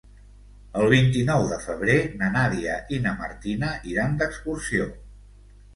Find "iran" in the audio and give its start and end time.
3.95-4.21